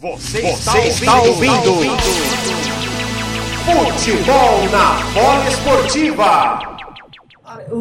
Você, 0.00 0.40
Você 0.42 0.78
está, 0.78 1.20
ouvindo, 1.22 1.70
ouvindo. 1.70 2.02
Futebol 3.64 4.68
na 4.70 5.02
bola 5.12 5.48
esportiva. 5.48 6.60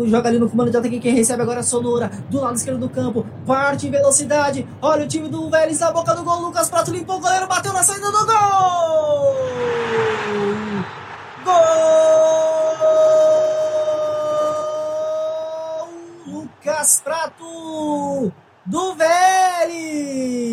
Joga 0.07 0.29
ali 0.29 0.39
no 0.39 0.49
comando 0.49 0.71
de 0.71 0.77
ataque, 0.77 0.99
quem 0.99 1.13
recebe 1.13 1.43
agora 1.43 1.59
é 1.59 1.63
Sonora, 1.63 2.09
do 2.27 2.41
lado 2.41 2.55
esquerdo 2.55 2.79
do 2.79 2.89
campo, 2.89 3.23
parte 3.45 3.85
em 3.85 3.91
velocidade, 3.91 4.67
olha 4.81 5.05
o 5.05 5.07
time 5.07 5.29
do 5.29 5.47
Vélez 5.47 5.79
na 5.79 5.91
boca 5.91 6.15
do 6.15 6.23
gol, 6.23 6.39
Lucas 6.39 6.71
Prato 6.71 6.89
limpou 6.89 7.17
o 7.17 7.19
goleiro, 7.19 7.45
bateu 7.45 7.71
na 7.71 7.83
saída 7.83 8.11
do 8.11 8.25
gol! 8.25 9.35
Gol! 11.45 11.53
Lucas 16.25 16.99
Prato 17.03 18.31
do 18.65 18.95
Vélez! 18.95 20.47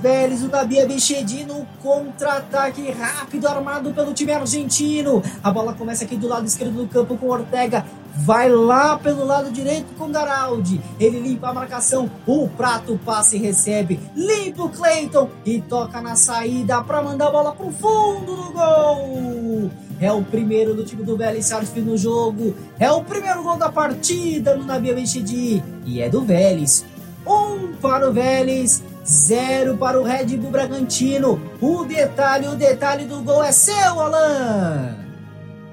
Vélez, 0.00 0.42
o 0.42 0.48
Dabi 0.48 0.80
Abichedino, 0.80 1.68
contra-ataque 1.82 2.90
rápido 2.90 3.46
armado 3.46 3.92
pelo 3.92 4.14
time 4.14 4.32
argentino. 4.32 5.22
A 5.44 5.50
bola 5.50 5.74
começa 5.74 6.04
aqui 6.04 6.16
do 6.16 6.26
lado 6.26 6.46
esquerdo 6.46 6.72
do 6.72 6.88
campo 6.88 7.18
com 7.18 7.28
Ortega. 7.28 7.84
Vai 8.16 8.48
lá 8.48 8.96
pelo 8.96 9.26
lado 9.26 9.50
direito 9.50 9.94
com 9.98 10.10
Garaldi. 10.10 10.80
Ele 10.98 11.20
limpa 11.20 11.50
a 11.50 11.52
marcação. 11.52 12.10
O 12.26 12.48
prato 12.48 12.98
passa 13.04 13.36
e 13.36 13.38
recebe. 13.38 14.00
Limpa 14.16 14.64
o 14.64 14.68
Cleiton 14.70 15.28
e 15.44 15.60
toca 15.60 16.00
na 16.00 16.16
saída 16.16 16.82
para 16.82 17.02
mandar 17.02 17.28
a 17.28 17.30
bola 17.30 17.52
pro 17.52 17.70
fundo 17.70 18.36
do 18.36 18.52
gol. 18.52 19.70
É 20.00 20.10
o 20.10 20.22
primeiro 20.22 20.74
do 20.74 20.82
time 20.82 21.04
do 21.04 21.14
Vélez 21.14 21.44
Sarsfield 21.44 21.90
no 21.90 21.98
jogo. 21.98 22.54
É 22.78 22.90
o 22.90 23.04
primeiro 23.04 23.42
gol 23.42 23.58
da 23.58 23.68
partida 23.68 24.56
no 24.56 24.64
Nabi 24.64 24.90
Abichedi. 24.90 25.62
E 25.84 26.00
é 26.00 26.08
do 26.08 26.22
Vélez. 26.22 26.86
Um 27.26 27.74
para 27.74 28.08
o 28.08 28.12
Vélez, 28.12 28.82
Zero 29.06 29.76
para 29.76 30.00
o 30.00 30.04
Red 30.04 30.36
Bull 30.36 30.50
Bragantino. 30.50 31.40
O 31.60 31.84
detalhe, 31.84 32.48
o 32.48 32.54
detalhe 32.54 33.04
do 33.04 33.22
gol 33.22 33.42
é 33.42 33.52
seu, 33.52 34.00
Alan. 34.00 34.96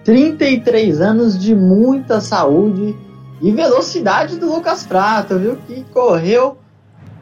33 0.04 1.02
anos 1.02 1.38
de 1.38 1.54
muita 1.54 2.22
saúde 2.22 2.96
e 3.42 3.52
velocidade 3.52 4.38
do 4.38 4.48
Lucas 4.48 4.86
Prata, 4.86 5.38
viu? 5.38 5.58
Que 5.68 5.84
correu 5.94 6.58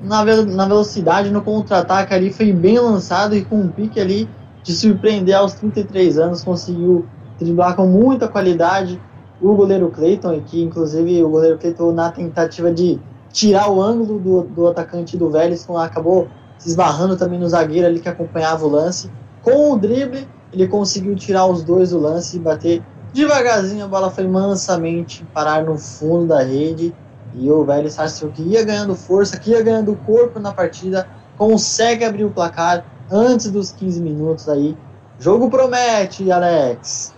na, 0.01 0.23
na 0.23 0.65
velocidade 0.65 1.31
no 1.31 1.41
contra-ataque 1.41 2.13
ali, 2.13 2.31
foi 2.31 2.53
bem 2.53 2.77
lançado 2.79 3.35
e 3.35 3.43
com 3.43 3.57
um 3.57 3.67
pique 3.67 3.99
ali 3.99 4.29
de 4.63 4.73
surpreender 4.73 5.35
aos 5.35 5.53
33 5.53 6.17
anos, 6.17 6.43
conseguiu 6.43 7.05
driblar 7.39 7.75
com 7.75 7.85
muita 7.87 8.27
qualidade 8.27 9.01
o 9.41 9.53
goleiro 9.53 9.89
Cleiton, 9.89 10.39
que 10.41 10.61
inclusive 10.61 11.23
o 11.23 11.29
goleiro 11.29 11.57
Cleiton 11.57 11.91
na 11.91 12.09
tentativa 12.09 12.71
de 12.71 12.99
tirar 13.35 13.69
o 13.69 13.81
ângulo 13.81 14.17
do, 14.17 14.43
do 14.43 14.67
atacante 14.67 15.17
do 15.17 15.29
Vélez, 15.29 15.67
acabou 15.69 16.29
se 16.57 16.69
esbarrando 16.69 17.17
também 17.17 17.37
no 17.37 17.49
zagueiro 17.49 17.85
ali 17.85 17.99
que 17.99 18.07
acompanhava 18.07 18.65
o 18.65 18.69
lance. 18.69 19.11
Com 19.43 19.73
o 19.73 19.77
drible, 19.77 20.25
ele 20.53 20.67
conseguiu 20.69 21.13
tirar 21.17 21.45
os 21.45 21.61
dois 21.61 21.89
do 21.89 21.99
lance 21.99 22.37
e 22.37 22.39
bater 22.39 22.81
devagarzinho. 23.13 23.83
A 23.83 23.87
bola 23.89 24.09
foi 24.09 24.25
mansamente 24.25 25.25
parar 25.33 25.65
no 25.65 25.77
fundo 25.77 26.27
da 26.27 26.41
rede. 26.41 26.95
E 27.33 27.51
o 27.51 27.65
Vélez 27.65 27.95
Sarsfield, 27.95 28.33
que 28.33 28.49
ia 28.49 28.63
ganhando 28.63 28.95
força, 28.95 29.37
que 29.37 29.51
ia 29.51 29.61
ganhando 29.61 29.93
corpo 30.05 30.39
na 30.39 30.53
partida, 30.53 31.05
consegue 31.37 32.05
abrir 32.05 32.23
o 32.23 32.31
placar 32.31 32.85
antes 33.11 33.51
dos 33.51 33.73
15 33.73 34.01
minutos 34.01 34.47
aí. 34.47 34.77
Jogo 35.19 35.49
promete, 35.49 36.31
Alex. 36.31 37.13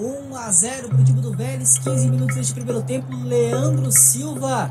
1 0.00 0.34
a 0.34 0.50
0 0.50 0.88
para 0.88 0.98
o 0.98 1.04
time 1.04 1.20
do 1.20 1.30
Vélez, 1.30 1.78
15 1.78 2.08
minutos 2.08 2.34
neste 2.34 2.54
primeiro 2.54 2.80
tempo. 2.80 3.08
Leandro 3.22 3.92
Silva. 3.92 4.70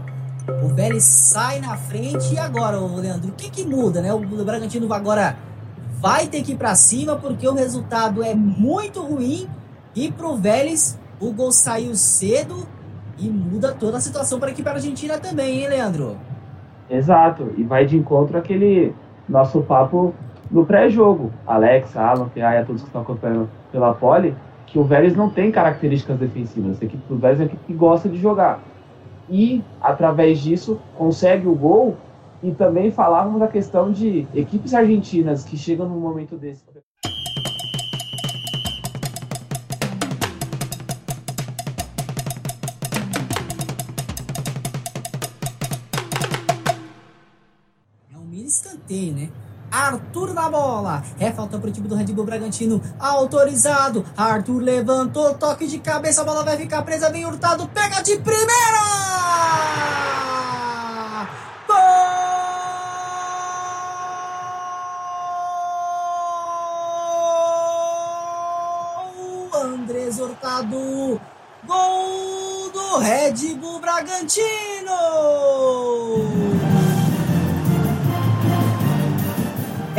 O 0.63 0.69
Vélez 0.69 1.03
sai 1.03 1.59
na 1.59 1.77
frente. 1.77 2.33
E 2.33 2.39
agora, 2.39 2.79
Leandro, 2.79 3.29
o 3.29 3.33
que, 3.33 3.51
que 3.51 3.63
muda, 3.63 4.01
né? 4.01 4.11
O 4.11 4.19
Bragantino 4.43 4.91
agora 4.91 5.37
vai 6.01 6.25
ter 6.25 6.41
que 6.41 6.53
ir 6.53 6.55
para 6.55 6.73
cima 6.73 7.15
porque 7.15 7.47
o 7.47 7.53
resultado 7.53 8.23
é 8.23 8.33
muito 8.33 9.01
ruim. 9.03 9.47
E 9.95 10.11
para 10.11 10.27
o 10.27 10.35
Vélez, 10.35 10.97
o 11.19 11.31
gol 11.31 11.51
saiu 11.51 11.93
cedo 11.93 12.67
e 13.19 13.29
muda 13.29 13.71
toda 13.71 13.97
a 13.97 14.01
situação 14.01 14.39
para 14.39 14.49
a 14.49 14.51
equipe 14.51 14.67
argentina 14.67 15.19
também, 15.19 15.59
hein, 15.59 15.69
Leandro? 15.69 16.17
Exato, 16.89 17.53
e 17.55 17.63
vai 17.63 17.85
de 17.85 17.95
encontro 17.95 18.35
aquele 18.35 18.95
nosso 19.27 19.61
papo 19.61 20.11
no 20.49 20.65
pré-jogo. 20.65 21.31
Alex, 21.45 21.95
Alan, 21.95 22.29
Piaia, 22.29 22.65
todos 22.65 22.81
que 22.81 22.87
estão 22.87 23.01
acompanhando 23.01 23.47
pela 23.71 23.93
Pole 23.93 24.35
que 24.71 24.77
o 24.77 24.83
Vélez 24.83 25.15
não 25.15 25.29
tem 25.29 25.51
características 25.51 26.19
defensivas. 26.19 26.79
A 26.81 26.85
equipe 26.85 27.03
do 27.07 27.17
Vélez 27.17 27.39
é 27.39 27.43
uma 27.43 27.47
equipe 27.47 27.65
que 27.65 27.73
gosta 27.73 28.07
de 28.07 28.17
jogar. 28.17 28.61
E, 29.27 29.63
através 29.81 30.39
disso, 30.39 30.79
consegue 30.95 31.47
o 31.47 31.55
gol. 31.55 31.97
E 32.41 32.51
também 32.51 32.91
falávamos 32.91 33.39
da 33.39 33.47
questão 33.47 33.91
de 33.91 34.27
equipes 34.33 34.73
argentinas 34.73 35.43
que 35.43 35.57
chegam 35.57 35.89
num 35.89 35.99
momento 35.99 36.37
desse. 36.37 36.63
É 48.13 48.17
um 48.17 48.25
mini 48.25 48.45
escanteio, 48.45 49.13
né? 49.13 49.29
Arthur 49.71 50.33
na 50.33 50.49
bola. 50.49 51.03
É 51.19 51.31
falta 51.31 51.57
para 51.57 51.69
o 51.69 51.71
time 51.71 51.87
do 51.87 51.95
Red 51.95 52.05
Bull 52.05 52.25
Bragantino. 52.25 52.81
Autorizado. 52.99 54.05
Arthur 54.17 54.61
levantou. 54.61 55.33
Toque 55.35 55.67
de 55.67 55.79
cabeça. 55.79 56.21
A 56.21 56.25
bola 56.25 56.43
vai 56.43 56.57
ficar 56.57 56.81
presa. 56.83 57.09
Vem 57.11 57.25
Hurtado. 57.25 57.67
Pega 57.67 58.01
de 58.01 58.17
primeira. 58.17 58.49
Gol! 61.67 61.75
Andrés 69.61 70.19
Hurtado. 70.19 71.19
Gol 71.65 72.71
do 72.71 72.97
Red 72.99 73.55
Bull 73.55 73.79
Bragantino. 73.79 74.39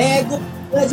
É 0.00 0.22
gol 0.22 0.41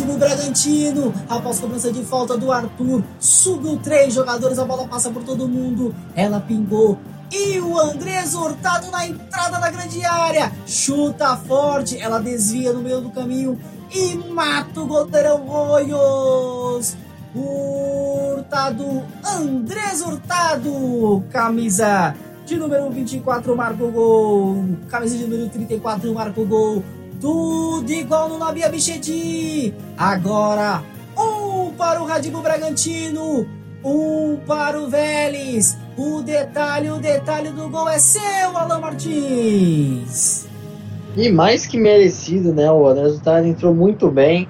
do 0.05 0.17
Bragantino. 0.17 1.13
Após 1.29 1.61
cobrança 1.61 1.89
de 1.93 2.03
falta 2.03 2.37
do 2.37 2.51
Arthur, 2.51 3.01
subiu 3.17 3.77
três 3.77 4.13
jogadores, 4.13 4.59
a 4.59 4.65
bola 4.65 4.85
passa 4.85 5.09
por 5.09 5.23
todo 5.23 5.47
mundo. 5.47 5.95
Ela 6.13 6.41
pingou. 6.41 6.97
E 7.31 7.57
o 7.61 7.79
Andrés 7.79 8.35
Hurtado 8.35 8.91
na 8.91 9.07
entrada 9.07 9.59
da 9.59 9.71
grande 9.71 10.03
área. 10.03 10.51
Chuta 10.65 11.37
forte, 11.37 11.97
ela 11.97 12.19
desvia 12.19 12.73
no 12.73 12.81
meio 12.81 12.99
do 12.99 13.09
caminho 13.09 13.57
e 13.95 14.15
mata 14.29 14.81
o 14.81 14.85
goleirão 14.85 15.45
Royos. 15.45 16.97
Hurtado, 17.33 19.03
Andrés 19.23 20.01
Hurtado, 20.01 21.23
camisa 21.31 22.13
de 22.45 22.57
número 22.57 22.89
24 22.89 23.55
marca 23.55 23.83
o 23.85 23.91
gol. 23.91 24.65
Camisa 24.89 25.17
de 25.17 25.23
número 25.23 25.49
34 25.49 26.13
marca 26.13 26.41
o 26.41 26.45
gol. 26.45 26.83
Tudo 27.19 27.91
igual 27.91 28.29
no 28.29 28.37
Nabi 28.37 28.63
Abichedi. 28.63 29.73
Agora, 29.97 30.83
um 31.17 31.71
para 31.71 32.01
o 32.01 32.05
Radibo 32.05 32.41
Bragantino, 32.41 33.47
um 33.83 34.37
para 34.45 34.79
o 34.79 34.87
Vélez. 34.87 35.77
O 35.97 36.21
detalhe, 36.21 36.91
o 36.91 36.99
detalhe 36.99 37.49
do 37.49 37.69
gol 37.69 37.89
é 37.89 37.97
seu, 37.97 38.55
Alan 38.55 38.79
Martins. 38.79 40.47
E 41.15 41.31
mais 41.31 41.65
que 41.65 41.77
merecido, 41.77 42.53
né? 42.53 42.69
O 42.69 42.93
resultado 42.93 43.47
entrou 43.47 43.73
muito 43.73 44.11
bem. 44.11 44.47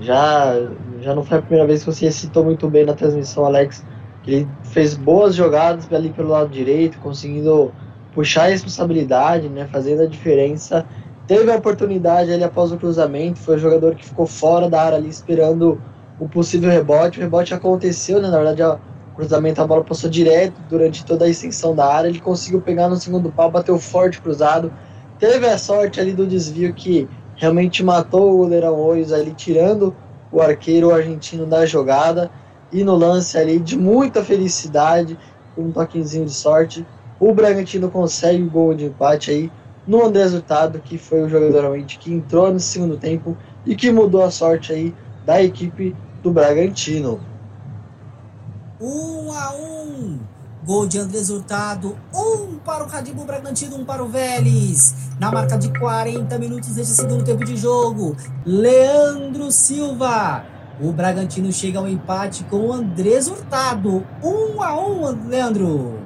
Já, 0.00 0.54
já 1.00 1.14
não 1.14 1.24
foi 1.24 1.38
a 1.38 1.42
primeira 1.42 1.66
vez 1.66 1.84
que 1.84 1.92
você 1.92 2.10
citou 2.10 2.42
muito 2.44 2.68
bem 2.68 2.84
na 2.84 2.94
transmissão, 2.94 3.44
Alex. 3.44 3.84
Ele 4.26 4.48
fez 4.64 4.94
boas 4.94 5.36
jogadas 5.36 5.90
ali 5.92 6.10
pelo 6.10 6.30
lado 6.30 6.50
direito, 6.50 6.98
conseguindo 6.98 7.72
puxar 8.12 8.46
a 8.46 8.48
responsabilidade, 8.48 9.48
né? 9.48 9.68
Fazendo 9.70 10.02
a 10.02 10.06
diferença 10.06 10.84
teve 11.28 11.52
a 11.52 11.56
oportunidade 11.56 12.32
ali 12.32 12.42
após 12.42 12.72
o 12.72 12.78
cruzamento, 12.78 13.38
foi 13.38 13.56
o 13.56 13.58
jogador 13.58 13.94
que 13.94 14.06
ficou 14.06 14.26
fora 14.26 14.68
da 14.68 14.82
área 14.82 14.96
ali 14.96 15.10
esperando 15.10 15.78
o 16.18 16.26
possível 16.26 16.70
rebote. 16.70 17.18
O 17.18 17.22
rebote 17.22 17.52
aconteceu, 17.52 18.20
né? 18.20 18.28
Na 18.28 18.38
verdade, 18.38 18.62
o 18.62 18.78
cruzamento, 19.14 19.60
a 19.60 19.66
bola 19.66 19.84
passou 19.84 20.08
direto 20.08 20.58
durante 20.70 21.04
toda 21.04 21.26
a 21.26 21.28
extensão 21.28 21.76
da 21.76 21.86
área. 21.86 22.08
Ele 22.08 22.18
conseguiu 22.18 22.62
pegar 22.62 22.88
no 22.88 22.96
segundo 22.96 23.30
pau, 23.30 23.50
bateu 23.50 23.78
forte 23.78 24.22
cruzado. 24.22 24.72
Teve 25.18 25.46
a 25.46 25.58
sorte 25.58 26.00
ali 26.00 26.14
do 26.14 26.26
desvio 26.26 26.72
que 26.72 27.06
realmente 27.36 27.84
matou 27.84 28.32
o 28.32 28.38
goleirão 28.38 28.76
Oios 28.80 29.12
ali, 29.12 29.34
tirando 29.34 29.94
o 30.32 30.40
arqueiro 30.40 30.90
argentino 30.90 31.44
da 31.44 31.66
jogada. 31.66 32.30
E 32.72 32.82
no 32.82 32.96
lance 32.96 33.36
ali, 33.36 33.58
de 33.58 33.76
muita 33.76 34.24
felicidade, 34.24 35.18
um 35.58 35.70
toquezinho 35.70 36.24
de 36.24 36.32
sorte, 36.32 36.86
o 37.20 37.34
Bragantino 37.34 37.90
consegue 37.90 38.42
o 38.42 38.50
gol 38.50 38.72
de 38.72 38.86
empate 38.86 39.30
aí 39.30 39.52
no 39.88 40.04
André 40.04 40.26
Hurtado, 40.26 40.80
que 40.80 40.98
foi 40.98 41.22
o 41.22 41.28
jogador 41.30 41.62
realmente 41.62 41.98
que 41.98 42.12
entrou 42.12 42.52
no 42.52 42.60
segundo 42.60 42.98
tempo 42.98 43.34
e 43.64 43.74
que 43.74 43.90
mudou 43.90 44.22
a 44.22 44.30
sorte 44.30 44.70
aí 44.70 44.94
da 45.24 45.42
equipe 45.42 45.96
do 46.22 46.30
Bragantino. 46.30 47.18
Um 48.78 49.32
a 49.32 49.54
um. 49.54 50.20
Gol 50.64 50.86
de 50.86 50.98
Andrés 50.98 51.30
Hurtado, 51.30 51.96
um 52.14 52.56
para 52.58 52.84
o 52.84 52.86
Cadibu 52.86 53.24
Bragantino, 53.24 53.76
um 53.76 53.84
para 53.86 54.04
o 54.04 54.08
Vélez. 54.08 54.94
Na 55.18 55.32
marca 55.32 55.56
de 55.56 55.72
40 55.78 56.38
minutos 56.38 56.74
deste 56.74 56.92
segundo 56.92 57.24
tempo 57.24 57.42
de 57.42 57.56
jogo, 57.56 58.14
Leandro 58.44 59.50
Silva. 59.50 60.44
O 60.78 60.92
Bragantino 60.92 61.50
chega 61.50 61.78
ao 61.78 61.88
empate 61.88 62.44
com 62.44 62.66
o 62.66 62.72
Andrés 62.72 63.28
Hurtado. 63.28 64.06
Um 64.22 64.62
a 64.62 64.78
um, 64.78 65.28
Leandro. 65.28 66.00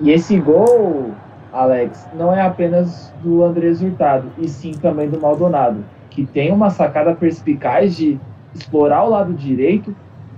E 0.00 0.10
esse 0.10 0.38
gol, 0.38 1.14
Alex, 1.52 2.06
não 2.14 2.34
é 2.34 2.42
apenas 2.42 3.12
do 3.22 3.42
Andrés 3.42 3.82
Hurtado, 3.82 4.30
e 4.38 4.48
sim 4.48 4.72
também 4.72 5.08
do 5.08 5.20
Maldonado, 5.20 5.84
que 6.10 6.26
tem 6.26 6.52
uma 6.52 6.70
sacada 6.70 7.14
perspicaz 7.14 7.96
de 7.96 8.18
explorar 8.54 9.04
o 9.04 9.10
lado 9.10 9.32
direito, 9.32 9.94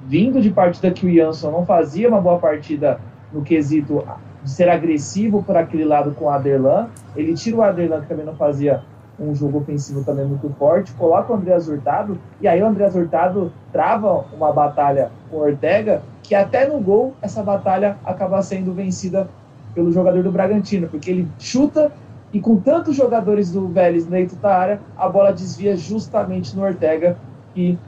vindo 0.06 0.40
de 0.40 0.50
partida 0.50 0.90
que 0.90 1.06
o 1.06 1.12
Jansson 1.12 1.50
não 1.50 1.66
fazia 1.66 2.08
uma 2.08 2.20
boa 2.20 2.38
partida 2.38 3.00
no 3.32 3.42
quesito 3.42 4.04
de 4.42 4.50
ser 4.50 4.68
agressivo 4.68 5.42
por 5.42 5.56
aquele 5.56 5.84
lado 5.84 6.12
com 6.12 6.26
o 6.26 6.30
Aderlan. 6.30 6.88
Ele 7.14 7.34
tira 7.34 7.56
o 7.56 7.62
Aderlan, 7.62 8.00
que 8.00 8.08
também 8.08 8.24
não 8.24 8.34
fazia 8.34 8.82
um 9.18 9.34
jogo 9.34 9.58
ofensivo 9.58 10.02
também 10.02 10.24
muito 10.24 10.48
forte, 10.58 10.92
coloca 10.92 11.32
o 11.32 11.36
Andreas 11.36 11.68
Hurtado, 11.68 12.18
e 12.40 12.48
aí 12.48 12.62
o 12.62 12.66
Andreas 12.66 12.94
Hurtado 12.94 13.52
trava 13.70 14.24
uma 14.32 14.50
batalha 14.50 15.10
com 15.30 15.36
o 15.36 15.40
Ortega, 15.40 16.02
que 16.22 16.34
até 16.34 16.66
no 16.66 16.80
gol 16.80 17.14
essa 17.20 17.42
batalha 17.42 17.98
acaba 18.04 18.40
sendo 18.40 18.72
vencida 18.72 19.28
pelo 19.74 19.92
jogador 19.92 20.22
do 20.22 20.32
Bragantino, 20.32 20.88
porque 20.88 21.10
ele 21.10 21.28
chuta 21.38 21.92
e 22.32 22.40
com 22.40 22.56
tantos 22.56 22.94
jogadores 22.94 23.50
do 23.50 23.66
Vélez 23.68 24.06
dentro 24.06 24.36
da 24.36 24.56
área, 24.56 24.80
a 24.96 25.08
bola 25.08 25.32
desvia 25.32 25.76
justamente 25.76 26.56
no 26.56 26.62
Ortega, 26.62 27.16
que 27.54 27.78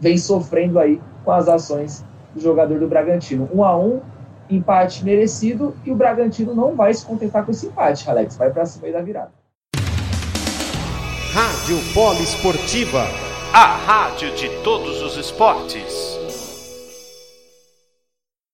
vem 0.00 0.16
sofrendo 0.16 0.78
aí 0.78 1.00
com 1.24 1.30
as 1.30 1.48
ações 1.48 2.04
do 2.34 2.40
jogador 2.40 2.78
do 2.78 2.88
Bragantino. 2.88 3.48
Um 3.52 3.62
a 3.62 3.76
um, 3.76 4.00
empate 4.48 5.04
merecido 5.04 5.74
e 5.84 5.90
o 5.90 5.94
Bragantino 5.94 6.54
não 6.54 6.74
vai 6.74 6.94
se 6.94 7.04
contentar 7.04 7.44
com 7.44 7.50
esse 7.50 7.66
empate, 7.66 8.08
Alex. 8.08 8.36
Vai 8.36 8.50
para 8.50 8.64
cima 8.64 8.86
aí 8.86 8.92
da 8.92 9.02
virada. 9.02 9.32
Rádio 11.32 11.78
Polo 11.92 12.20
Esportiva, 12.20 13.04
a 13.52 13.66
rádio 13.66 14.34
de 14.34 14.48
todos 14.62 15.02
os 15.02 15.16
esportes. 15.16 16.23